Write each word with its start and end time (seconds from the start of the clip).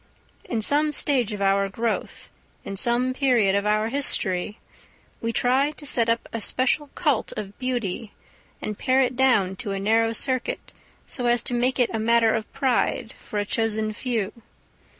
In 0.45 0.63
some 0.63 0.91
stage 0.91 1.31
of 1.31 1.43
our 1.43 1.69
growth, 1.69 2.31
in 2.65 2.75
some 2.75 3.13
period 3.13 3.53
of 3.53 3.67
our 3.67 3.89
history, 3.89 4.57
we 5.21 5.31
try 5.31 5.69
to 5.73 5.85
set 5.85 6.09
up 6.09 6.27
a 6.33 6.41
special 6.41 6.87
cult 6.95 7.33
of 7.37 7.59
beauty, 7.59 8.11
and 8.63 8.79
pare 8.79 9.03
it 9.03 9.15
down 9.15 9.55
to 9.57 9.73
a 9.73 9.79
narrow 9.79 10.11
circuit, 10.11 10.71
so 11.05 11.27
as 11.27 11.43
to 11.43 11.53
make 11.53 11.77
it 11.77 11.91
a 11.93 11.99
matter 11.99 12.31
of 12.33 12.51
pride 12.51 13.13
for 13.13 13.37
a 13.37 13.45
chosen 13.45 13.93
few. 13.93 14.33